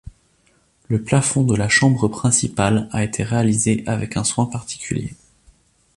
Le 0.87 1.03
plafond 1.03 1.43
de 1.43 1.55
la 1.55 1.69
chambre 1.69 2.07
principale 2.07 2.89
a 2.91 3.03
été 3.03 3.21
réalisé 3.21 3.83
avec 3.85 4.17
un 4.17 4.23
soin 4.23 4.47
particulier. 4.47 5.13